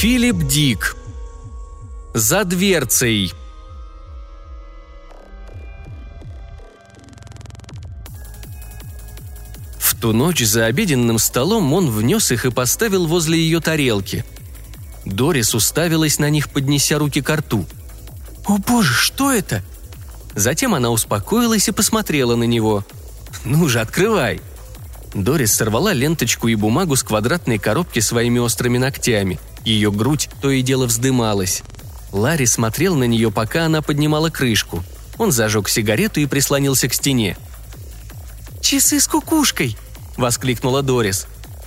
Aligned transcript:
Филипп 0.00 0.44
Дик. 0.44 0.96
За 2.14 2.44
дверцей. 2.44 3.34
В 9.78 9.94
ту 10.00 10.14
ночь 10.14 10.42
за 10.42 10.64
обеденным 10.64 11.18
столом 11.18 11.74
он 11.74 11.90
внес 11.90 12.32
их 12.32 12.46
и 12.46 12.50
поставил 12.50 13.06
возле 13.06 13.38
ее 13.38 13.60
тарелки. 13.60 14.24
Дорис 15.04 15.54
уставилась 15.54 16.18
на 16.18 16.30
них, 16.30 16.48
поднеся 16.48 16.98
руки 16.98 17.20
к 17.20 17.28
рту. 17.36 17.66
«О 18.46 18.56
боже, 18.56 18.94
что 18.94 19.30
это?» 19.30 19.62
Затем 20.34 20.74
она 20.74 20.88
успокоилась 20.88 21.68
и 21.68 21.72
посмотрела 21.72 22.36
на 22.36 22.44
него. 22.44 22.86
«Ну 23.44 23.68
же, 23.68 23.80
открывай!» 23.80 24.40
Дорис 25.12 25.52
сорвала 25.52 25.92
ленточку 25.92 26.48
и 26.48 26.54
бумагу 26.54 26.96
с 26.96 27.02
квадратной 27.02 27.58
коробки 27.58 28.00
своими 28.00 28.38
острыми 28.38 28.78
ногтями. 28.78 29.38
Ее 29.64 29.92
грудь 29.92 30.28
то 30.40 30.50
и 30.50 30.62
дело 30.62 30.86
вздымалась. 30.86 31.62
Ларри 32.12 32.46
смотрел 32.46 32.96
на 32.96 33.04
нее, 33.04 33.30
пока 33.30 33.66
она 33.66 33.82
поднимала 33.82 34.30
крышку. 34.30 34.82
Он 35.18 35.32
зажег 35.32 35.68
сигарету 35.68 36.20
и 36.20 36.26
прислонился 36.26 36.88
к 36.88 36.94
стене. 36.94 37.36
«Часы 38.60 39.00
с 39.00 39.06
кукушкой!»– 39.06 39.76
воскликнула 40.16 40.82
Дорис. 40.82 41.26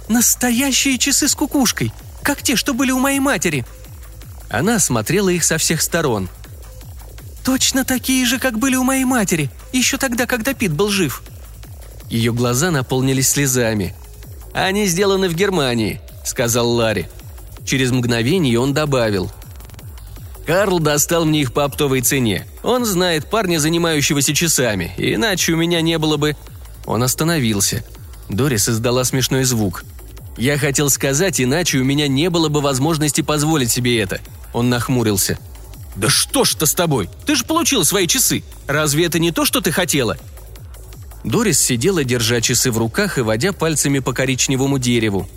«Настоящие 0.10 0.98
часы 0.98 1.28
с 1.28 1.36
кукушкой! 1.36 1.92
Как 2.24 2.42
те, 2.42 2.56
что 2.56 2.74
были 2.74 2.92
у 2.92 3.00
моей 3.00 3.20
матери!» 3.20 3.66
Она 4.50 4.76
осмотрела 4.76 5.30
их 5.30 5.44
со 5.44 5.58
всех 5.58 5.82
сторон. 5.82 6.30
«Точно 7.44 7.84
такие 7.84 8.26
же, 8.26 8.40
как 8.40 8.58
были 8.58 8.76
у 8.76 8.84
моей 8.84 9.06
матери, 9.06 9.50
еще 9.72 9.98
тогда, 9.98 10.26
когда 10.26 10.54
Пит 10.54 10.72
был 10.72 10.90
жив!» 10.90 11.24
Ее 12.10 12.32
глаза 12.32 12.72
наполнились 12.72 13.30
слезами. 13.30 13.96
«Они 14.54 14.86
сделаны 14.86 15.30
в 15.30 15.34
Германии»,— 15.34 16.00
сказал 16.24 16.70
Ларри. 16.70 17.08
Через 17.66 17.92
мгновение 17.92 18.60
он 18.60 18.74
добавил. 18.74 19.32
«Карл 20.46 20.80
достал 20.80 21.24
мне 21.26 21.42
их 21.42 21.54
по 21.54 21.64
оптовой 21.64 22.02
цене. 22.02 22.46
Он 22.64 22.86
знает 22.86 23.30
парня, 23.30 23.60
занимающегося 23.60 24.34
часами, 24.34 24.94
иначе 24.98 25.54
у 25.54 25.58
меня 25.58 25.82
не 25.82 25.98
было 25.98 26.18
бы...» 26.18 26.36
Он 26.86 27.02
остановился. 27.02 27.84
Дорис 28.28 28.68
издала 28.68 29.06
смешной 29.06 29.46
звук. 29.46 29.86
«Я 30.38 30.58
хотел 30.58 30.90
сказать, 30.90 31.40
иначе 31.40 31.78
у 31.78 31.84
меня 31.84 32.08
не 32.08 32.30
было 32.30 32.50
бы 32.50 32.62
возможности 32.62 33.22
позволить 33.22 33.72
себе 33.72 34.02
это». 34.02 34.20
Он 34.52 34.70
нахмурился. 34.70 35.38
«Да 35.96 36.10
что 36.10 36.44
ж-то 36.44 36.66
с 36.66 36.74
тобой? 36.74 37.10
Ты 37.26 37.36
же 37.36 37.46
получил 37.46 37.86
свои 37.86 38.08
часы. 38.08 38.44
Разве 38.68 39.06
это 39.06 39.20
не 39.20 39.32
то, 39.32 39.46
что 39.46 39.62
ты 39.62 39.72
хотела?» 39.72 40.18
Дорис 41.24 41.60
сидела, 41.60 42.04
держа 42.04 42.42
часы 42.42 42.72
в 42.72 42.78
руках 42.78 43.18
и 43.18 43.22
водя 43.22 43.54
пальцами 43.54 44.00
по 44.00 44.12
коричневому 44.12 44.78
дереву. 44.78 45.30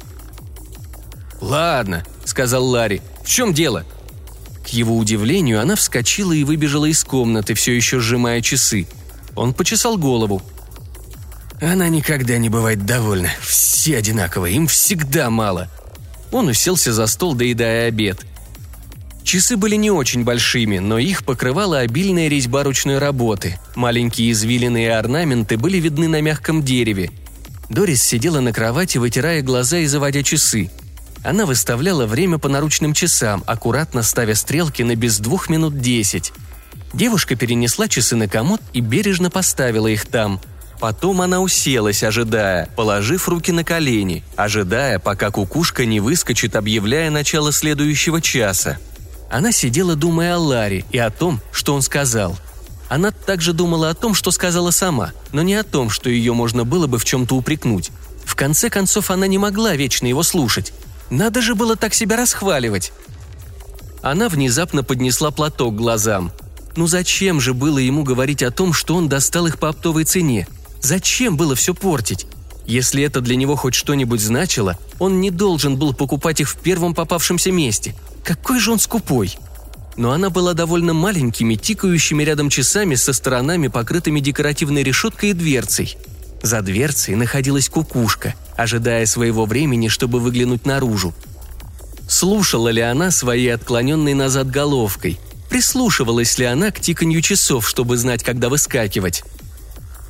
«Ладно»,— 1.41 2.05
сказал 2.37 2.67
Ларри. 2.67 3.01
«В 3.25 3.31
чем 3.31 3.55
дело?» 3.55 3.87
К 4.63 4.69
его 4.69 4.99
удивлению, 4.99 5.59
она 5.59 5.75
вскочила 5.75 6.35
и 6.35 6.45
выбежала 6.45 6.85
из 6.85 7.03
комнаты, 7.03 7.55
все 7.55 7.75
еще 7.75 7.99
сжимая 7.99 8.43
часы. 8.43 8.87
Он 9.35 9.55
почесал 9.55 9.97
голову. 9.97 10.43
«Она 11.63 11.89
никогда 11.89 12.37
не 12.37 12.51
бывает 12.51 12.85
довольна. 12.85 13.31
Все 13.41 13.97
одинаковые, 13.97 14.55
им 14.55 14.67
всегда 14.67 15.31
мало». 15.31 15.71
Он 16.31 16.49
уселся 16.49 16.93
за 16.93 17.07
стол, 17.07 17.35
доедая 17.35 17.89
обед. 17.89 18.27
Часы 19.25 19.57
были 19.57 19.77
не 19.77 19.91
очень 19.91 20.23
большими, 20.23 20.77
но 20.77 20.99
их 20.99 21.25
покрывала 21.25 21.79
обильная 21.79 22.29
резьба 22.29 22.65
ручной 22.65 22.99
работы. 22.99 23.59
Маленькие 23.77 24.31
извилины 24.33 24.91
орнаменты 24.91 25.57
были 25.57 25.79
видны 25.79 26.07
на 26.07 26.21
мягком 26.21 26.63
дереве. 26.63 27.11
Дорис 27.71 28.03
сидела 28.03 28.41
на 28.41 28.53
кровати, 28.53 28.99
вытирая 28.99 29.41
глаза 29.41 29.79
и 29.79 29.87
заводя 29.87 30.23
часы. 30.23 30.71
Она 31.27 31.45
выставляла 31.45 32.07
время 32.07 32.39
по 32.39 32.49
наручным 32.49 32.95
часам, 32.95 33.43
аккуратно 33.49 34.05
ставя 34.05 34.37
стрелки 34.37 34.83
на 34.83 34.95
без 34.95 35.19
двух 35.19 35.49
минут 35.49 35.81
десять. 35.81 36.33
Девушка 36.93 37.35
перенесла 37.35 37.89
часы 37.89 38.15
на 38.15 38.29
комод 38.29 38.61
и 38.73 38.81
бережно 38.81 39.29
поставила 39.29 39.89
их 39.89 40.07
там. 40.07 40.41
Потом 40.79 41.21
она 41.21 41.41
уселась, 41.41 42.05
ожидая, 42.05 42.69
положив 42.77 43.29
руки 43.29 43.51
на 43.51 43.65
колени, 43.65 44.23
ожидая, 44.37 45.01
пока 45.01 45.33
кукушка 45.33 45.85
не 45.85 45.99
выскочит, 45.99 46.55
объявляя 46.55 47.11
начало 47.11 47.51
следующего 47.51 48.23
часа. 48.23 48.79
Она 49.29 49.51
сидела, 49.51 49.97
думая 49.97 50.37
о 50.37 50.39
Ларе 50.39 50.85
и 50.93 50.99
о 50.99 51.11
том, 51.11 51.41
что 51.51 51.75
он 51.75 51.83
сказал. 51.83 52.39
Она 52.89 53.11
также 53.11 53.53
думала 53.53 53.91
о 53.91 53.95
том, 53.95 54.15
что 54.15 54.31
сказала 54.31 54.71
сама, 54.71 55.11
но 55.33 55.43
не 55.43 55.57
о 55.57 55.65
том, 55.65 55.91
что 55.91 56.09
ее 56.09 56.35
можно 56.35 56.63
было 56.65 56.87
бы 56.87 57.01
в 57.01 57.05
чем-то 57.05 57.35
упрекнуть. 57.35 57.91
В 58.25 58.37
конце 58.37 58.71
концов, 58.71 59.11
она 59.11 59.27
не 59.27 59.39
могла 59.39 59.75
вечно 59.75 60.07
его 60.07 60.23
слушать. 60.23 60.73
Надо 61.11 61.41
же 61.43 61.55
было 61.55 61.77
так 61.77 61.95
себя 61.95 62.17
расхваливать. 62.17 62.93
Она 64.03 64.29
внезапно 64.29 64.83
поднесла 64.83 65.31
платок 65.31 65.75
к 65.75 65.79
глазам. 65.79 66.33
Ну 66.77 66.87
зачем 66.87 67.41
же 67.41 67.55
было 67.55 67.79
ему 67.79 68.05
говорить 68.05 68.43
о 68.43 68.51
том, 68.51 68.73
что 68.73 68.97
он 68.97 69.09
достал 69.09 69.47
их 69.47 69.59
по 69.59 69.69
оптовой 69.69 70.05
цене? 70.05 70.47
Зачем 70.81 71.37
было 71.37 71.55
все 71.55 71.75
портить? 71.75 72.27
Если 72.67 73.03
это 73.03 73.21
для 73.21 73.37
него 73.37 73.57
хоть 73.57 73.75
что-нибудь 73.75 74.21
значило, 74.21 74.77
он 74.99 75.21
не 75.21 75.31
должен 75.31 75.77
был 75.77 75.95
покупать 75.95 76.41
их 76.41 76.51
в 76.51 76.57
первом 76.57 76.95
попавшемся 76.95 77.53
месте. 77.53 77.95
Какой 78.25 78.59
же 78.59 78.73
он 78.73 78.79
скупой! 78.79 79.39
Но 79.97 80.13
она 80.13 80.29
была 80.29 80.53
довольно 80.53 80.93
маленькими, 80.93 81.55
тикающими 81.55 82.23
рядом 82.23 82.51
часами 82.51 82.97
со 82.97 83.13
сторонами, 83.13 83.69
покрытыми 83.69 84.21
декоративной 84.21 84.83
решеткой 84.83 85.31
и 85.31 85.33
дверцей. 85.33 85.97
За 86.43 86.61
дверцей 86.61 87.15
находилась 87.15 87.69
кукушка, 87.69 88.35
ожидая 88.57 89.07
своего 89.07 89.45
времени, 89.45 89.89
чтобы 89.89 90.21
выглянуть 90.21 90.67
наружу. 90.67 91.15
Слушала 92.09 92.69
ли 92.69 92.81
она 92.81 93.11
своей 93.11 93.55
отклоненной 93.55 94.15
назад 94.15 94.51
головкой? 94.51 95.19
Прислушивалась 95.51 96.39
ли 96.39 96.45
она 96.45 96.71
к 96.71 96.81
тиканью 96.81 97.23
часов, 97.23 97.69
чтобы 97.69 97.97
знать, 97.97 98.23
когда 98.23 98.49
выскакивать? 98.49 99.25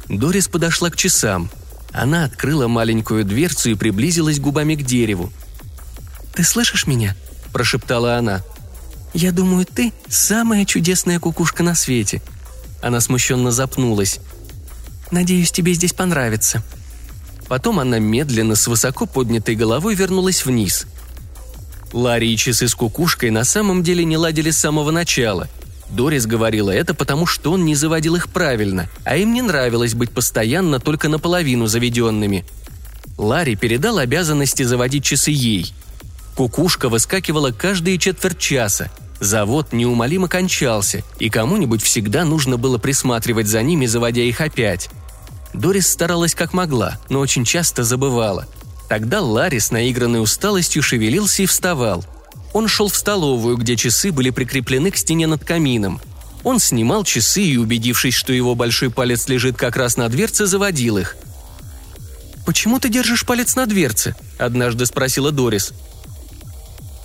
Дорис 0.08 0.48
подошла 0.48 0.90
к 0.90 0.96
часам. 0.96 1.50
Она 1.92 2.24
открыла 2.24 2.68
маленькую 2.68 3.24
дверцу 3.24 3.70
и 3.70 3.74
приблизилась 3.74 4.40
губами 4.40 4.74
к 4.74 4.82
дереву. 4.82 5.32
«Ты 6.34 6.44
слышишь 6.44 6.86
меня?»– 6.86 7.16
прошептала 7.52 8.16
она. 8.16 8.42
«Я 9.14 9.32
думаю, 9.32 9.64
ты 9.64 9.92
самая 10.08 10.66
чудесная 10.66 11.18
кукушка 11.18 11.62
на 11.62 11.74
свете». 11.74 12.20
Она 12.82 13.00
смущенно 13.00 13.50
запнулась. 13.50 14.20
«Надеюсь, 15.10 15.50
тебе 15.50 15.72
здесь 15.72 15.94
понравится». 15.94 16.62
Потом 17.48 17.78
она 17.78 17.98
медленно 17.98 18.56
с 18.56 18.66
высоко 18.66 19.06
поднятой 19.06 19.54
головой 19.54 19.94
вернулась 19.94 20.44
вниз. 20.44 20.86
Ларри 21.92 22.32
и 22.32 22.36
часы 22.36 22.68
с 22.68 22.74
кукушкой 22.74 23.30
на 23.30 23.44
самом 23.44 23.82
деле 23.82 24.04
не 24.04 24.16
ладили 24.16 24.50
с 24.50 24.58
самого 24.58 24.90
начала. 24.90 25.48
Дорис 25.90 26.26
говорила 26.26 26.70
это 26.70 26.94
потому, 26.94 27.26
что 27.26 27.52
он 27.52 27.64
не 27.64 27.76
заводил 27.76 28.16
их 28.16 28.28
правильно, 28.28 28.88
а 29.04 29.16
им 29.16 29.32
не 29.32 29.42
нравилось 29.42 29.94
быть 29.94 30.10
постоянно 30.10 30.80
только 30.80 31.08
наполовину 31.08 31.68
заведенными. 31.68 32.44
Ларри 33.16 33.54
передал 33.54 33.98
обязанности 33.98 34.64
заводить 34.64 35.04
часы 35.04 35.30
ей. 35.30 35.72
Кукушка 36.34 36.88
выскакивала 36.88 37.52
каждые 37.52 37.98
четверть 37.98 38.38
часа. 38.38 38.90
Завод 39.20 39.72
неумолимо 39.72 40.28
кончался, 40.28 41.02
и 41.18 41.30
кому-нибудь 41.30 41.82
всегда 41.82 42.24
нужно 42.24 42.58
было 42.58 42.76
присматривать 42.76 43.46
за 43.46 43.62
ними, 43.62 43.86
заводя 43.86 44.22
их 44.22 44.40
опять. 44.42 44.90
Дорис 45.56 45.88
старалась 45.88 46.34
как 46.34 46.52
могла, 46.52 46.98
но 47.08 47.20
очень 47.20 47.44
часто 47.44 47.82
забывала. 47.82 48.46
Тогда 48.88 49.20
Ларри 49.20 49.58
с 49.58 49.70
наигранной 49.70 50.22
усталостью 50.22 50.82
шевелился 50.82 51.42
и 51.42 51.46
вставал. 51.46 52.04
Он 52.52 52.68
шел 52.68 52.88
в 52.88 52.96
столовую, 52.96 53.56
где 53.56 53.76
часы 53.76 54.12
были 54.12 54.30
прикреплены 54.30 54.90
к 54.90 54.96
стене 54.96 55.26
над 55.26 55.44
камином. 55.44 56.00
Он 56.44 56.60
снимал 56.60 57.04
часы 57.04 57.42
и, 57.42 57.56
убедившись, 57.56 58.14
что 58.14 58.32
его 58.32 58.54
большой 58.54 58.90
палец 58.90 59.26
лежит 59.28 59.56
как 59.56 59.76
раз 59.76 59.96
на 59.96 60.08
дверце, 60.08 60.46
заводил 60.46 60.98
их. 60.98 61.16
«Почему 62.44 62.78
ты 62.78 62.88
держишь 62.88 63.26
палец 63.26 63.56
на 63.56 63.66
дверце?»– 63.66 64.14
однажды 64.38 64.86
спросила 64.86 65.32
Дорис. 65.32 65.72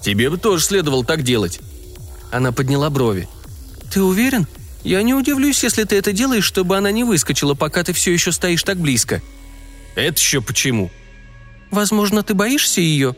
«Тебе 0.04 0.30
бы 0.30 0.38
тоже 0.38 0.64
следовало 0.64 1.04
так 1.04 1.24
делать». 1.24 1.60
Она 2.32 2.52
подняла 2.52 2.90
брови. 2.90 3.28
«Ты 3.92 4.04
уверен? 4.04 4.46
Я 4.84 5.04
не 5.04 5.14
удивлюсь, 5.14 5.64
если 5.64 5.84
ты 5.84 5.98
это 5.98 6.12
делаешь, 6.12 6.44
чтобы 6.44 6.78
она 6.78 6.92
не 6.92 7.04
выскочила, 7.04 7.54
пока 7.54 7.84
ты 7.84 7.94
все 7.94 8.12
еще 8.12 8.32
стоишь 8.32 8.64
так 8.64 8.78
близко». 8.78 9.22
«Это 9.96 10.20
еще 10.20 10.42
почему?» 10.42 10.90
«Возможно, 11.70 12.24
ты 12.24 12.34
боишься 12.34 12.82
ее?» 12.82 13.16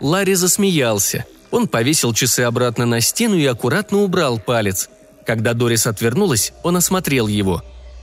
Ларри 0.00 0.34
засмеялся. 0.34 1.24
Он 1.50 1.68
повесил 1.68 2.12
часы 2.12 2.40
обратно 2.40 2.86
на 2.86 3.00
стену 3.00 3.36
и 3.36 3.46
аккуратно 3.46 3.98
убрал 3.98 4.38
палец. 4.38 4.88
Когда 5.24 5.54
Дорис 5.54 5.86
отвернулась, 5.86 6.52
он 6.62 6.76
осмотрел 6.76 7.26
его. 7.26 7.62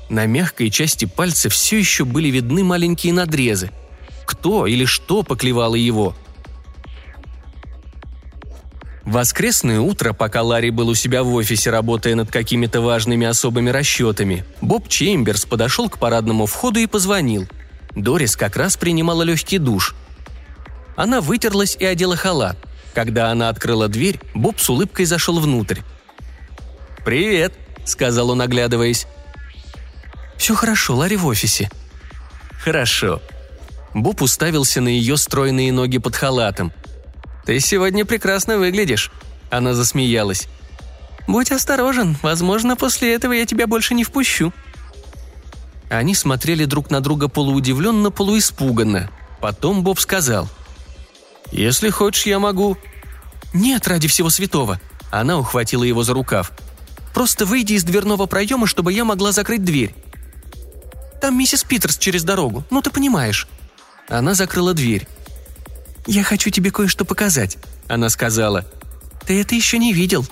На 0.10 0.26
мягкой 0.26 0.70
части 0.70 1.06
пальца 1.06 1.50
все 1.50 1.78
еще 1.78 2.04
были 2.04 2.30
видны 2.30 2.64
маленькие 2.64 3.14
надрезы. 3.14 3.72
Кто 4.26 4.68
или 4.68 4.86
что 4.86 5.24
поклевало 5.24 5.76
его? 5.76 6.16
Воскресное 9.06 9.80
утро, 9.80 10.14
пока 10.14 10.42
Ларри 10.42 10.70
был 10.70 10.90
у 10.90 10.96
себя 10.96 11.24
в 11.24 11.34
офисе, 11.34 11.70
работая 11.70 12.16
над 12.16 12.32
какими-то 12.32 12.82
важными 12.82 13.26
особыми 13.28 13.70
расчетами, 13.70 14.46
Боб 14.62 14.88
Чемберс 14.88 15.46
подошел 15.46 15.90
к 15.90 16.00
парадному 16.00 16.46
входу 16.46 16.80
и 16.80 16.88
позвонил. 16.88 17.48
Дорис 17.96 18.36
как 18.36 18.56
раз 18.56 18.78
принимала 18.78 19.24
легкий 19.24 19.58
душ. 19.58 19.96
Она 20.96 21.22
вытерлась 21.22 21.76
и 21.80 21.86
одела 21.86 22.16
халат. 22.16 22.58
Когда 22.94 23.32
она 23.32 23.50
открыла 23.50 23.88
дверь, 23.88 24.20
Боб 24.34 24.60
с 24.60 24.70
улыбкой 24.70 25.06
зашел 25.06 25.40
внутрь. 25.40 25.80
«Привет»,— 27.04 27.54
сказал 27.86 28.30
он, 28.30 28.42
оглядываясь. 28.42 29.08
«Все 30.38 30.56
хорошо, 30.56 30.96
Ларри 30.96 31.18
в 31.18 31.26
офисе». 31.26 31.70
«Хорошо». 32.64 33.22
Боб 33.94 34.22
уставился 34.22 34.82
на 34.82 34.88
ее 34.88 35.18
стройные 35.18 35.72
ноги 35.72 35.98
под 35.98 36.16
халатом. 36.16 36.72
«Ты 37.46 37.60
сегодня 37.60 38.06
прекрасно 38.06 38.58
выглядишь»,— 38.58 39.12
она 39.50 39.74
засмеялась. 39.74 40.48
«Будь 41.28 41.52
осторожен, 41.52 42.18
возможно, 42.22 42.76
после 42.76 43.14
этого 43.14 43.34
я 43.34 43.46
тебя 43.46 43.68
больше 43.68 43.94
не 43.94 44.04
впущу». 44.04 44.54
Они 45.90 46.16
смотрели 46.16 46.66
друг 46.66 46.90
на 46.90 47.02
друга 47.02 47.28
полуудивленно, 47.28 48.10
полуиспуганно. 48.10 49.12
Потом 49.40 49.84
Боб 49.84 50.00
сказал. 50.00 50.50
«Если 51.52 51.90
хочешь, 51.90 52.26
я 52.26 52.40
могу». 52.40 52.78
«Нет, 53.54 53.88
ради 53.88 54.08
всего 54.08 54.30
святого». 54.30 54.80
Она 55.12 55.38
ухватила 55.38 55.84
его 55.84 56.04
за 56.04 56.14
рукав. 56.14 56.52
«Просто 57.14 57.46
выйди 57.46 57.74
из 57.74 57.84
дверного 57.84 58.26
проема, 58.26 58.66
чтобы 58.66 58.92
я 58.92 59.06
могла 59.06 59.32
закрыть 59.32 59.64
дверь. 59.64 59.94
Там 61.22 61.38
миссис 61.38 61.64
Питерс 61.64 61.98
через 61.98 62.24
дорогу, 62.24 62.64
ну 62.72 62.82
ты 62.82 62.90
понимаешь». 62.90 63.48
Она 64.10 64.34
закрыла 64.34 64.74
дверь. 64.74 65.08
«Я 66.06 66.24
хочу 66.24 66.50
тебе 66.50 66.72
кое-что 66.72 67.06
показать»,— 67.06 67.58
она 67.88 68.10
сказала. 68.10 68.66
«Ты 69.26 69.40
это 69.40 69.56
еще 69.56 69.78
не 69.78 69.94
видел». 69.94 70.26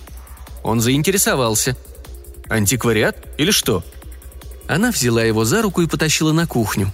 Он 0.63 0.81
заинтересовался. 0.81 1.77
«Антиквариат 2.50 3.18
или 3.38 3.51
что?» 3.51 3.83
Она 4.68 4.91
взяла 4.91 5.23
его 5.23 5.45
за 5.45 5.62
руку 5.62 5.81
и 5.81 5.88
потащила 5.88 6.33
на 6.33 6.45
кухню. 6.45 6.91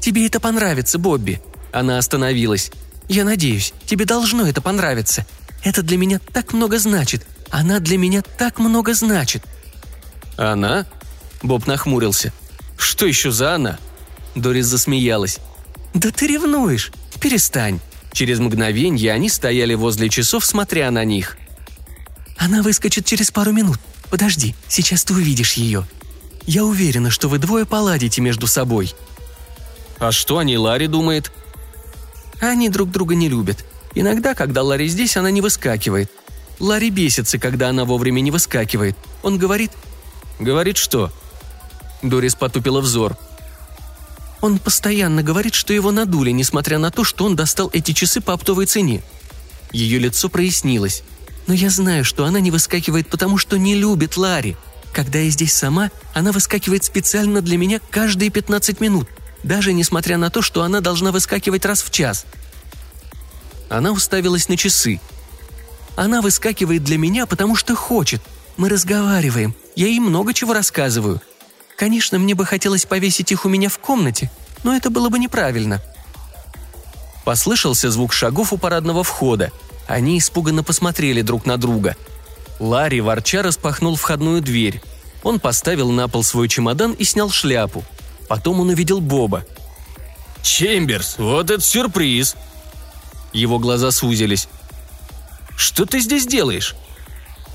«Тебе 0.00 0.26
это 0.26 0.40
понравится, 0.40 0.98
Бобби!» 0.98 1.40
Она 1.72 1.98
остановилась. 1.98 2.72
«Я 3.08 3.24
надеюсь, 3.24 3.72
тебе 3.86 4.04
должно 4.04 4.46
это 4.46 4.60
понравиться. 4.60 5.26
Это 5.62 5.82
для 5.82 5.96
меня 5.96 6.20
так 6.32 6.52
много 6.52 6.78
значит. 6.78 7.26
Она 7.50 7.78
для 7.78 7.98
меня 7.98 8.22
так 8.22 8.58
много 8.58 8.94
значит». 8.94 9.44
«Она?» 10.36 10.86
Боб 11.42 11.66
нахмурился. 11.66 12.32
«Что 12.76 13.06
еще 13.06 13.30
за 13.30 13.54
она?» 13.54 13.78
Дорис 14.34 14.66
засмеялась. 14.66 15.38
«Да 15.94 16.10
ты 16.10 16.26
ревнуешь! 16.26 16.92
Перестань!» 17.20 17.80
Через 18.12 18.38
мгновенье 18.40 19.12
они 19.12 19.28
стояли 19.28 19.74
возле 19.74 20.08
часов, 20.08 20.44
смотря 20.44 20.90
на 20.90 21.04
них. 21.04 21.36
«Она 22.36 22.62
выскочит 22.62 23.04
через 23.04 23.30
пару 23.30 23.52
минут. 23.52 23.78
Подожди, 24.10 24.54
сейчас 24.68 25.04
ты 25.04 25.14
увидишь 25.14 25.54
ее. 25.54 25.86
Я 26.46 26.64
уверена, 26.64 27.10
что 27.10 27.28
вы 27.28 27.38
двое 27.38 27.64
поладите 27.64 28.20
между 28.20 28.46
собой». 28.46 28.94
«А 29.98 30.12
что 30.12 30.38
о 30.38 30.44
ней 30.44 30.56
Ларри 30.56 30.86
думает?» 30.86 31.30
«Они 32.40 32.68
друг 32.68 32.90
друга 32.90 33.14
не 33.14 33.28
любят. 33.28 33.64
Иногда, 33.94 34.34
когда 34.34 34.62
Ларри 34.62 34.88
здесь, 34.88 35.16
она 35.16 35.30
не 35.30 35.42
выскакивает. 35.42 36.10
Ларри 36.58 36.90
бесится, 36.90 37.38
когда 37.38 37.68
она 37.68 37.84
вовремя 37.84 38.20
не 38.20 38.30
выскакивает. 38.30 38.96
Он 39.22 39.38
говорит...» 39.38 39.72
«Говорит 40.38 40.78
что?» 40.78 41.12
Дорис 42.02 42.34
потупила 42.34 42.80
взор. 42.80 43.18
Он 44.40 44.58
постоянно 44.58 45.22
говорит, 45.22 45.54
что 45.54 45.72
его 45.72 45.92
надули, 45.92 46.30
несмотря 46.30 46.78
на 46.78 46.90
то, 46.90 47.04
что 47.04 47.24
он 47.24 47.36
достал 47.36 47.70
эти 47.72 47.92
часы 47.92 48.20
по 48.20 48.32
оптовой 48.32 48.66
цене. 48.66 49.02
Ее 49.72 49.98
лицо 49.98 50.28
прояснилось. 50.28 51.02
Но 51.46 51.54
я 51.54 51.70
знаю, 51.70 52.04
что 52.04 52.24
она 52.24 52.40
не 52.40 52.50
выскакивает, 52.50 53.08
потому 53.08 53.36
что 53.38 53.58
не 53.58 53.74
любит 53.74 54.16
Ларри. 54.16 54.56
Когда 54.92 55.18
я 55.18 55.30
здесь 55.30 55.52
сама, 55.52 55.90
она 56.14 56.32
выскакивает 56.32 56.84
специально 56.84 57.42
для 57.42 57.56
меня 57.56 57.80
каждые 57.90 58.30
15 58.30 58.80
минут, 58.80 59.08
даже 59.42 59.72
несмотря 59.72 60.16
на 60.16 60.30
то, 60.30 60.42
что 60.42 60.62
она 60.62 60.80
должна 60.80 61.12
выскакивать 61.12 61.64
раз 61.64 61.82
в 61.82 61.90
час. 61.90 62.24
Она 63.68 63.92
уставилась 63.92 64.48
на 64.48 64.56
часы. 64.56 65.00
Она 65.96 66.22
выскакивает 66.22 66.82
для 66.82 66.98
меня, 66.98 67.26
потому 67.26 67.54
что 67.56 67.76
хочет. 67.76 68.22
Мы 68.56 68.68
разговариваем. 68.68 69.54
Я 69.76 69.86
ей 69.86 70.00
много 70.00 70.34
чего 70.34 70.52
рассказываю. 70.52 71.20
Конечно, 71.80 72.18
мне 72.18 72.34
бы 72.34 72.44
хотелось 72.44 72.84
повесить 72.84 73.32
их 73.32 73.46
у 73.46 73.48
меня 73.48 73.70
в 73.70 73.78
комнате, 73.78 74.30
но 74.64 74.76
это 74.76 74.90
было 74.90 75.08
бы 75.08 75.18
неправильно. 75.18 75.80
Послышался 77.24 77.90
звук 77.90 78.12
шагов 78.12 78.52
у 78.52 78.58
парадного 78.58 79.02
входа. 79.02 79.50
Они 79.88 80.18
испуганно 80.18 80.62
посмотрели 80.62 81.22
друг 81.22 81.46
на 81.46 81.56
друга. 81.56 81.96
Ларри 82.58 83.00
ворча 83.00 83.42
распахнул 83.42 83.96
входную 83.96 84.42
дверь. 84.42 84.82
Он 85.22 85.40
поставил 85.40 85.90
на 85.90 86.06
пол 86.06 86.22
свой 86.22 86.48
чемодан 86.48 86.92
и 86.92 87.04
снял 87.04 87.30
шляпу. 87.30 87.82
Потом 88.28 88.60
он 88.60 88.68
увидел 88.68 89.00
Боба. 89.00 89.46
«Чемберс, 90.42 91.16
вот 91.16 91.50
это 91.50 91.62
сюрприз!» 91.62 92.36
Его 93.32 93.58
глаза 93.58 93.90
сузились. 93.90 94.48
«Что 95.56 95.86
ты 95.86 96.00
здесь 96.00 96.26
делаешь?» 96.26 96.76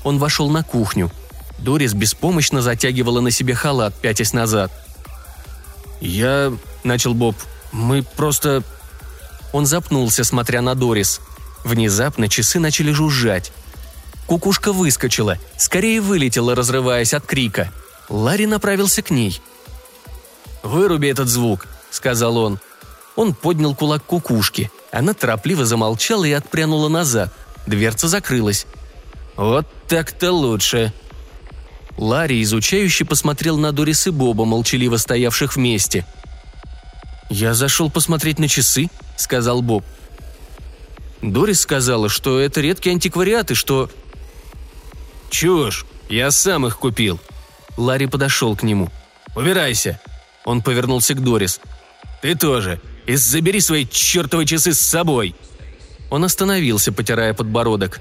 Он 0.02 0.18
вошел 0.18 0.50
на 0.50 0.64
кухню. 0.64 1.12
Дорис 1.58 1.94
беспомощно 1.94 2.62
затягивала 2.62 3.20
на 3.20 3.30
себе 3.30 3.54
халат, 3.54 3.94
пятясь 3.94 4.32
назад. 4.32 4.70
«Я...»– 6.00 6.52
начал 6.84 7.14
Боб. 7.14 7.36
«Мы 7.72 8.02
просто...» 8.02 8.62
Он 9.52 9.64
запнулся, 9.64 10.24
смотря 10.24 10.60
на 10.60 10.74
Дорис. 10.74 11.20
Внезапно 11.64 12.28
часы 12.28 12.58
начали 12.58 12.92
жужжать. 12.92 13.52
Кукушка 14.26 14.72
выскочила, 14.72 15.38
скорее 15.56 16.00
вылетела, 16.00 16.54
разрываясь 16.54 17.14
от 17.14 17.24
крика. 17.24 17.72
Ларри 18.08 18.46
направился 18.46 19.02
к 19.02 19.10
ней. 19.10 19.40
«Выруби 20.62 21.08
этот 21.08 21.28
звук»,— 21.28 21.66
сказал 21.90 22.36
он. 22.36 22.60
Он 23.14 23.34
поднял 23.34 23.74
кулак 23.74 24.04
кукушки. 24.04 24.70
Она 24.92 25.14
торопливо 25.14 25.64
замолчала 25.64 26.24
и 26.24 26.32
отпрянула 26.32 26.88
назад. 26.88 27.32
Дверца 27.66 28.08
закрылась. 28.08 28.66
«Вот 29.36 29.66
так-то 29.88 30.32
лучше», 30.32 30.92
Ларри 31.96 32.42
изучающе 32.42 33.04
посмотрел 33.04 33.56
на 33.56 33.72
Дорис 33.72 34.06
и 34.06 34.10
Боба, 34.10 34.44
молчаливо 34.44 34.96
стоявших 34.96 35.56
вместе. 35.56 36.06
«Я 37.30 37.54
зашел 37.54 37.90
посмотреть 37.90 38.38
на 38.38 38.48
часы»,— 38.48 38.88
сказал 39.16 39.62
Боб. 39.62 39.84
Дорис 41.22 41.60
сказала, 41.60 42.08
что 42.08 42.38
это 42.38 42.60
редкий 42.60 42.90
антиквариат 42.90 43.50
и 43.50 43.54
что... 43.54 43.90
«Чушь! 45.30 45.86
Я 46.08 46.30
сам 46.30 46.66
их 46.66 46.78
купил!» 46.78 47.18
Ларри 47.76 48.06
подошел 48.06 48.54
к 48.56 48.62
нему. 48.62 48.90
«Убирайся!» 49.34 50.00
Он 50.44 50.62
повернулся 50.62 51.14
к 51.14 51.22
Дорис. 51.22 51.60
«Ты 52.22 52.34
тоже! 52.36 52.80
И 53.06 53.16
забери 53.16 53.60
свои 53.60 53.86
чертовы 53.86 54.46
часы 54.46 54.72
с 54.72 54.80
собой!» 54.80 55.34
Он 56.10 56.24
остановился, 56.24 56.92
потирая 56.92 57.34
подбородок. 57.34 58.00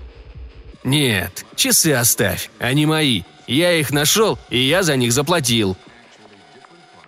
«Нет, 0.84 1.46
часы 1.56 1.94
оставь, 1.94 2.52
они 2.60 2.86
мои. 2.86 3.24
Я 3.48 3.74
их 3.74 3.92
нашел, 3.92 4.40
и 4.50 4.60
я 4.60 4.84
за 4.84 4.96
них 4.96 5.12
заплатил». 5.12 5.78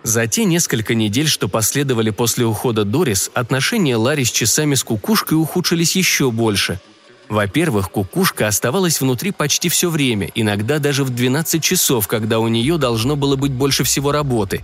За 0.04 0.26
те 0.26 0.44
несколько 0.44 0.94
недель, 0.94 1.28
что 1.28 1.48
последовали 1.48 2.10
после 2.10 2.46
ухода 2.46 2.84
Дорис, 2.84 3.30
отношения 3.34 3.96
Ларри 3.96 4.24
с 4.24 4.30
часами 4.30 4.74
с 4.74 4.84
кукушкой 4.84 5.38
ухудшились 5.38 5.96
еще 5.96 6.30
больше. 6.30 6.80
Во-первых, 7.28 7.90
кукушка 7.90 8.46
оставалась 8.46 9.00
внутри 9.00 9.32
почти 9.32 9.68
все 9.68 9.90
время, 9.90 10.30
иногда 10.34 10.78
даже 10.78 11.04
в 11.04 11.10
12 11.10 11.62
часов, 11.62 12.06
когда 12.06 12.38
у 12.38 12.48
нее 12.48 12.78
должно 12.78 13.16
было 13.16 13.36
быть 13.36 13.52
больше 13.52 13.84
всего 13.84 14.12
работы. 14.12 14.62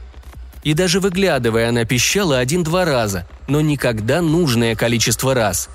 И 0.63 0.73
даже 0.73 1.01
выглядывая, 1.01 1.69
она 1.69 1.85
пищала 1.85 2.39
один-два 2.39 2.87
раза, 2.87 3.29
но 3.49 3.61
никогда 3.61 4.23
нужное 4.23 4.75
количество 4.77 5.35
раз. 5.35 5.69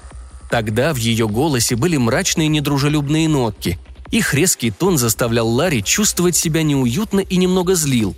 Тогда 0.50 0.96
в 0.96 0.98
ее 0.98 1.28
голосе 1.28 1.76
были 1.76 1.98
мрачные 1.98 2.48
недружелюбные 2.48 3.28
нотки– 3.28 3.78
их 4.12 4.34
резкий 4.34 4.72
тон 4.72 4.98
заставлял 4.98 5.48
Ларри 5.48 5.84
чувствовать 5.84 6.36
себя 6.36 6.64
неуютно 6.64 7.20
и 7.20 7.38
немного 7.38 7.76
злил. 7.76 8.16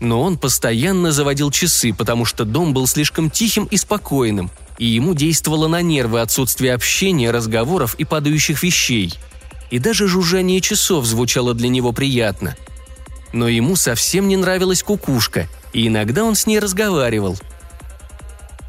Но 0.00 0.22
он 0.22 0.38
постоянно 0.38 1.12
заводил 1.12 1.50
часы, 1.50 1.92
потому 1.92 2.24
что 2.24 2.44
дом 2.44 2.74
был 2.74 2.86
слишком 2.86 3.30
тихим 3.30 3.64
и 3.64 3.76
спокойным, 3.76 4.50
и 4.78 4.86
ему 4.86 5.14
действовало 5.14 5.66
на 5.66 5.82
нервы 5.82 6.20
отсутствие 6.20 6.74
общения, 6.74 7.30
разговоров 7.30 7.94
и 7.96 8.04
падающих 8.04 8.62
вещей. 8.62 9.14
И 9.70 9.78
даже 9.78 10.06
жужжание 10.06 10.60
часов 10.60 11.06
звучало 11.06 11.54
для 11.54 11.68
него 11.68 11.92
приятно. 11.92 12.56
Но 13.32 13.48
ему 13.48 13.76
совсем 13.76 14.28
не 14.28 14.36
нравилась 14.36 14.82
кукушка, 14.82 15.48
и 15.72 15.88
иногда 15.88 16.22
он 16.22 16.36
с 16.36 16.46
ней 16.46 16.58
разговаривал. 16.60 17.36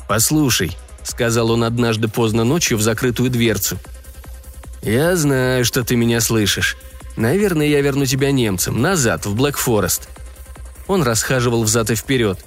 «Послушай»,— 0.07 0.75
сказал 1.03 1.51
он 1.51 1.63
однажды 1.63 2.07
поздно 2.07 2.43
ночью 2.43 2.77
в 2.77 2.81
закрытую 2.81 3.29
дверцу— 3.29 3.77
«Я 4.85 5.15
знаю, 5.15 5.65
что 5.65 5.83
ты 5.83 5.95
меня 5.95 6.21
слышишь. 6.21 6.77
Наверное, 7.15 7.65
я 7.65 7.81
верну 7.81 8.05
тебя 8.05 8.31
немцам, 8.31 8.79
назад, 8.79 9.25
в 9.25 9.33
Блэк 9.33 9.57
Форест». 9.57 10.07
Он 10.85 11.01
расхаживал 11.01 11.63
взад 11.63 11.89
и 11.89 11.95
вперед. 11.95 12.45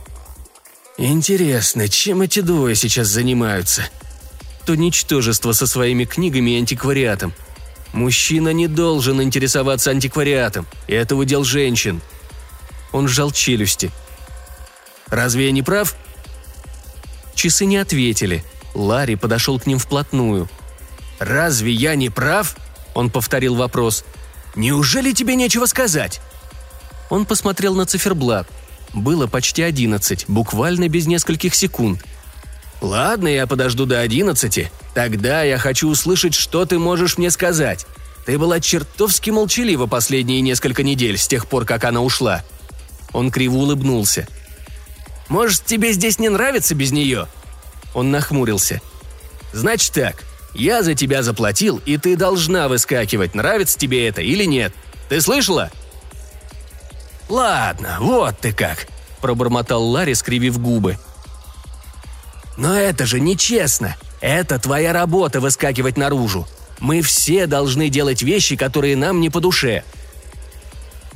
«Интересно, 0.98 1.88
чем 1.88 2.22
эти 2.22 2.38
двое 2.38 2.76
сейчас 2.76 3.08
занимаются?» 3.08 3.82
То 4.64 4.76
ничтожество 4.76 5.50
со 5.50 5.66
своими 5.66 6.04
книгами 6.04 6.52
и 6.52 6.58
антиквариатом. 6.58 7.34
Мужчина 7.92 8.52
не 8.52 8.68
должен 8.68 9.20
интересоваться 9.20 9.90
антиквариатом, 9.90 10.66
это 10.86 11.16
удел 11.16 11.42
женщин. 11.42 12.00
Он 12.92 13.08
сжал 13.08 13.32
челюсти. 13.32 13.90
«Разве 15.08 15.46
я 15.46 15.50
не 15.50 15.62
прав?» 15.62 15.96
Часы 17.34 17.64
не 17.64 17.78
ответили. 17.78 18.44
Ларри 18.74 19.16
подошел 19.16 19.58
к 19.58 19.66
ним 19.66 19.80
вплотную– 19.80 20.48
«Разве 21.18 21.72
я 21.72 21.94
не 21.94 22.10
прав?»– 22.10 22.56
он 22.94 23.10
повторил 23.10 23.54
вопрос. 23.54 24.04
«Неужели 24.54 25.12
тебе 25.12 25.34
нечего 25.34 25.66
сказать?» 25.66 26.20
Он 27.10 27.24
посмотрел 27.26 27.74
на 27.74 27.86
циферблат. 27.86 28.46
Было 28.94 29.26
почти 29.26 29.62
одиннадцать, 29.62 30.24
буквально 30.28 30.88
без 30.88 31.06
нескольких 31.06 31.54
секунд. 31.54 32.04
«Ладно, 32.80 33.28
я 33.28 33.46
подожду 33.46 33.86
до 33.86 34.00
одиннадцати. 34.00 34.70
Тогда 34.94 35.42
я 35.42 35.58
хочу 35.58 35.88
услышать, 35.88 36.34
что 36.34 36.64
ты 36.64 36.78
можешь 36.78 37.18
мне 37.18 37.30
сказать. 37.30 37.86
Ты 38.24 38.38
была 38.38 38.60
чертовски 38.60 39.30
молчалива 39.30 39.86
последние 39.86 40.40
несколько 40.40 40.82
недель, 40.82 41.18
с 41.18 41.26
тех 41.26 41.46
пор, 41.46 41.64
как 41.64 41.84
она 41.84 42.00
ушла». 42.00 42.44
Он 43.12 43.30
криво 43.30 43.56
улыбнулся. 43.56 44.28
«Может, 45.28 45.64
тебе 45.64 45.92
здесь 45.92 46.18
не 46.18 46.28
нравится 46.28 46.74
без 46.74 46.92
нее?» 46.92 47.26
Он 47.94 48.10
нахмурился. 48.10 48.80
«Значит 49.52 49.92
так, 49.92 50.24
я 50.54 50.82
за 50.82 50.94
тебя 50.94 51.22
заплатил, 51.22 51.80
и 51.84 51.96
ты 51.98 52.16
должна 52.16 52.68
выскакивать, 52.68 53.34
нравится 53.34 53.78
тебе 53.78 54.08
это 54.08 54.22
или 54.22 54.44
нет. 54.44 54.72
Ты 55.08 55.20
слышала?» 55.20 55.70
«Ладно, 57.28 57.98
вот 58.00 58.38
ты 58.40 58.52
как»,– 58.52 58.86
пробормотал 59.20 59.84
Ларри, 59.84 60.14
скривив 60.14 60.58
губы. 60.58 60.98
«Но 62.56 62.74
это 62.74 63.06
же 63.06 63.20
нечестно. 63.20 63.96
Это 64.20 64.58
твоя 64.58 64.92
работа 64.92 65.40
выскакивать 65.40 65.96
наружу. 65.96 66.48
Мы 66.80 67.02
все 67.02 67.46
должны 67.46 67.88
делать 67.88 68.22
вещи, 68.22 68.56
которые 68.56 68.96
нам 68.96 69.20
не 69.20 69.30
по 69.30 69.40
душе». 69.40 69.84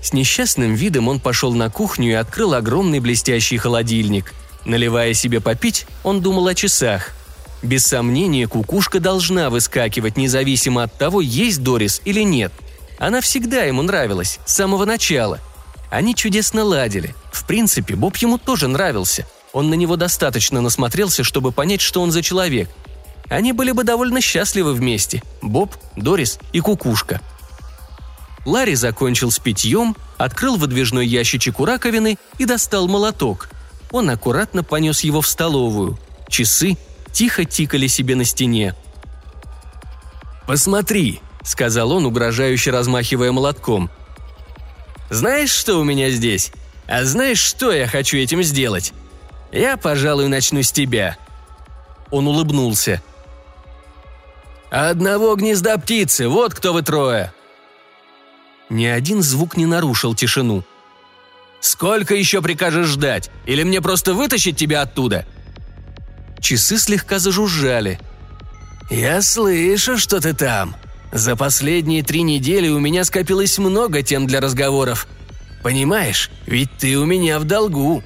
С 0.03 0.13
несчастным 0.13 0.75
видом 0.75 1.09
он 1.09 1.21
пошел 1.21 1.55
на 1.55 1.71
кухню 1.71 2.11
и 2.11 2.15
открыл 2.15 2.55
огромный 2.55 2.99
блестящий 2.99 3.57
холодильник. 3.57 4.35
Наливая 4.65 5.15
себе 5.15 5.41
попить, 5.41 5.87
он 6.03 6.21
думал 6.21 6.49
о 6.49 6.55
часах. 6.55 7.15
Без 7.63 7.87
сомнения, 7.87 8.49
кукушка 8.49 9.01
должна 9.01 9.51
выскакивать, 9.51 10.17
независимо 10.17 10.83
от 10.83 10.99
того, 10.99 11.21
есть 11.21 11.63
Дорис 11.63 12.03
или 12.05 12.23
нет. 12.23 12.53
Она 12.99 13.21
всегда 13.21 13.63
ему 13.65 13.83
нравилась, 13.83 14.39
с 14.47 14.55
самого 14.55 14.85
начала– 14.85 15.41
они 15.93 16.15
чудесно 16.15 16.65
ладили. 16.65 17.15
В 17.31 17.45
принципе, 17.45 17.95
Боб 17.95 18.17
ему 18.17 18.39
тоже 18.39 18.67
нравился. 18.67 19.27
Он 19.53 19.69
на 19.69 19.75
него 19.75 19.97
достаточно 19.97 20.63
насмотрелся, 20.63 21.23
чтобы 21.23 21.53
понять, 21.53 21.83
что 21.83 22.01
он 22.01 22.11
за 22.11 22.23
человек. 22.23 22.71
Они 23.29 23.53
были 23.53 23.73
бы 23.73 23.85
довольно 23.85 24.23
счастливы 24.23 24.73
вместе. 24.73 25.23
Боб, 25.43 25.77
Дорис 25.95 26.39
и 26.55 26.61
Кукушка. 26.61 27.21
Ларри 28.47 28.75
закончил 28.75 29.31
с 29.31 29.39
питьем, 29.39 29.95
открыл 30.17 30.57
выдвижной 30.57 31.07
ящичек 31.07 31.61
у 31.61 31.67
раковины 31.67 32.17
и 32.39 32.47
достал 32.47 32.89
молоток. 32.89 33.51
Он 33.91 34.09
аккуратно 34.09 34.65
понес 34.65 35.01
его 35.01 35.21
в 35.21 35.29
столовую. 35.29 35.99
Часы 36.31 36.79
тихо 37.13 37.45
тикали 37.45 37.87
себе 37.87 38.17
на 38.17 38.25
стене. 38.25 38.75
«Посмотри»,— 40.47 41.21
сказал 41.43 41.93
он, 41.93 42.07
угрожающе 42.07 42.71
размахивая 42.71 43.33
молотком— 43.33 43.91
знаешь, 45.13 45.51
что 45.51 45.77
у 45.77 45.85
меня 45.85 46.09
здесь? 46.09 46.53
А 46.87 47.05
знаешь, 47.05 47.39
что 47.39 47.71
я 47.71 47.87
хочу 47.87 48.17
этим 48.17 48.43
сделать? 48.43 48.95
Я, 49.53 49.77
пожалуй, 49.77 50.29
начну 50.29 50.63
с 50.63 50.73
тебя». 50.73 51.19
Он 52.11 52.27
улыбнулся. 52.27 53.03
«Одного 54.71 55.37
гнезда 55.37 55.77
птицы, 55.77 56.29
вот 56.29 56.55
кто 56.55 56.73
вы 56.73 56.81
трое!» 56.81 57.31
Ни 58.71 58.87
один 58.87 59.23
звук 59.23 59.59
не 59.59 59.67
нарушил 59.67 60.15
тишину. 60.15 60.65
«Сколько 61.61 62.15
еще 62.15 62.41
прикажешь 62.41 62.87
ждать? 62.87 63.31
Или 63.45 63.65
мне 63.65 63.83
просто 63.83 64.15
вытащить 64.15 64.57
тебя 64.57 64.81
оттуда?» 64.81 65.27
Часы 66.43 66.77
слегка 66.77 67.19
зажужжали. 67.19 67.99
«Я 68.91 69.23
слышу, 69.23 69.97
что 69.97 70.21
ты 70.21 70.35
там», 70.35 70.77
за 71.13 71.37
последние 71.37 72.03
три 72.03 72.23
недели 72.23 72.69
у 72.69 72.79
меня 72.81 73.05
скопилось 73.05 73.59
много 73.59 74.03
тем 74.03 74.27
для 74.27 74.41
разговоров. 74.41 75.07
Понимаешь, 75.63 76.31
ведь 76.47 76.71
ты 76.79 76.97
у 76.97 77.05
меня 77.05 77.39
в 77.39 77.45
долгу». 77.45 78.03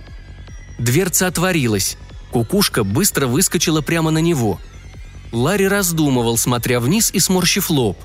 Дверца 0.81 1.29
отворилась. 1.29 1.97
Кукушка 2.33 2.83
быстро 2.83 3.29
выскочила 3.29 3.81
прямо 3.81 4.11
на 4.11 4.19
него. 4.19 4.59
Ларри 5.31 5.69
раздумывал, 5.69 6.37
смотря 6.37 6.81
вниз 6.81 7.11
и 7.13 7.21
сморщив 7.21 7.71
лоб. 7.71 7.97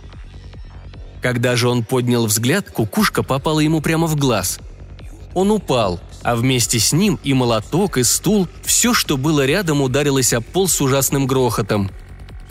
Когда 1.22 1.56
же 1.56 1.68
он 1.68 1.84
поднял 1.84 2.28
взгляд, 2.28 2.70
кукушка 2.70 3.24
попала 3.24 3.60
ему 3.60 3.82
прямо 3.82 4.06
в 4.06 4.16
глаз. 4.16 4.60
Он 5.34 5.50
упал, 5.50 6.00
а 6.24 6.36
вместе 6.36 6.80
с 6.80 6.94
ним 6.94 7.20
и 7.24 7.34
молоток, 7.34 7.98
и 7.98 8.04
стул, 8.04 8.48
все, 8.64 8.94
что 8.94 9.18
было 9.18 9.46
рядом, 9.46 9.82
ударилось 9.82 10.34
об 10.34 10.44
пол 10.44 10.68
с 10.68 10.82
ужасным 10.82 11.28
грохотом– 11.28 11.92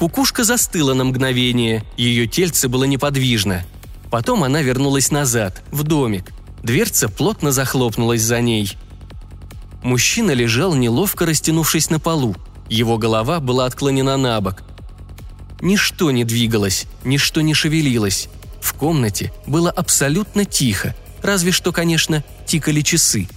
Кукушка 0.00 0.44
застыла 0.44 0.94
на 0.94 1.04
мгновение, 1.04 1.84
ее 1.98 2.26
тельце 2.26 2.68
было 2.68 2.84
неподвижно. 2.84 3.66
Потом 4.10 4.44
она 4.44 4.62
вернулась 4.62 5.10
назад, 5.10 5.62
в 5.70 5.82
домик. 5.82 6.32
Дверца 6.62 7.10
плотно 7.10 7.52
захлопнулась 7.52 8.22
за 8.22 8.40
ней. 8.40 8.78
Мужчина 9.82 10.30
лежал, 10.30 10.74
неловко 10.74 11.26
растянувшись 11.26 11.90
на 11.90 12.00
полу. 12.00 12.34
Его 12.70 12.96
голова 12.96 13.40
была 13.40 13.66
отклонена 13.66 14.16
на 14.16 14.40
бок. 14.40 14.62
Ничто 15.60 16.10
не 16.10 16.24
двигалось, 16.24 16.86
ничто 17.04 17.42
не 17.42 17.52
шевелилось. 17.52 18.30
В 18.62 18.72
комнате 18.72 19.34
было 19.46 19.70
абсолютно 19.70 20.46
тихо, 20.46 20.96
разве 21.20 21.52
что, 21.52 21.72
конечно, 21.72 22.24
тикали 22.46 22.80
часы. 22.80 23.28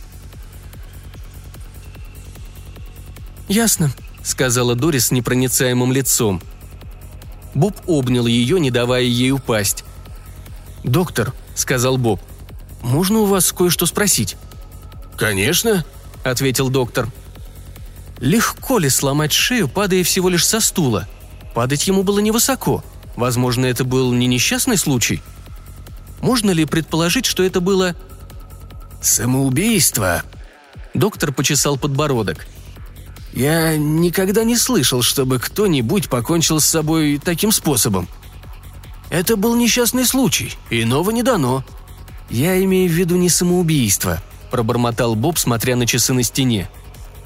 «Ясно»,— 3.54 3.92
сказала 4.24 4.74
Дорис 4.74 5.10
с 5.10 5.12
непроницаемым 5.12 5.92
лицом. 5.92 6.42
Боб 7.54 7.76
обнял 7.86 8.26
ее, 8.26 8.60
не 8.60 8.72
давая 8.72 9.04
ей 9.04 9.30
упасть. 9.30 9.84
«Доктор»,— 10.84 11.36
сказал 11.56 11.98
Боб,— 11.98 12.20
«можно 12.82 13.20
у 13.20 13.26
вас 13.26 13.52
кое-что 13.52 13.86
спросить?» 13.86 14.38
«Конечно»,— 15.18 15.86
ответил 16.24 16.70
доктор. 16.70 17.10
Легко 18.18 18.80
ли 18.80 18.90
сломать 18.90 19.32
шею, 19.32 19.68
падая 19.68 20.04
всего 20.04 20.30
лишь 20.30 20.48
со 20.48 20.60
стула? 20.60 21.08
Падать 21.54 21.86
ему 21.86 22.02
было 22.02 22.18
невысоко. 22.18 22.84
Возможно, 23.16 23.68
это 23.68 23.84
был 23.84 24.14
не 24.14 24.26
несчастный 24.26 24.78
случай. 24.78 25.22
Можно 26.22 26.50
ли 26.50 26.66
предположить, 26.66 27.28
что 27.28 27.44
это 27.44 27.62
было... 27.62 27.96
«Самоубийство?» 29.00 30.24
Доктор 30.96 31.32
почесал 31.32 31.78
подбородок. 31.78 32.48
Я 33.34 33.78
никогда 33.78 34.44
не 34.44 34.56
слышал, 34.56 35.02
чтобы 35.02 35.40
кто-нибудь 35.40 36.08
покончил 36.08 36.60
с 36.60 36.66
собой 36.66 37.20
таким 37.24 37.52
способом. 37.52 38.08
Это 39.10 39.36
был 39.36 39.56
несчастный 39.56 40.06
случай, 40.06 40.54
иного 40.70 41.10
не 41.12 41.24
дано. 41.24 41.64
Я 42.30 42.64
имею 42.64 42.90
в 42.90 42.94
виду 42.94 43.16
не 43.16 43.30
самоубийство, 43.30 44.22
пробормотал 44.52 45.16
Боб, 45.16 45.38
смотря 45.38 45.76
на 45.76 45.88
часы 45.88 46.14
на 46.14 46.24
стене. 46.24 46.70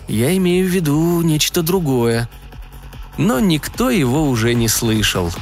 Я 0.08 0.36
имею 0.38 0.66
в 0.66 0.70
виду 0.70 1.22
нечто 1.22 1.62
другое. 1.62 2.30
Но 3.18 3.40
никто 3.40 3.90
его 3.90 4.30
уже 4.30 4.54
не 4.54 4.70
слышал.— 4.70 5.32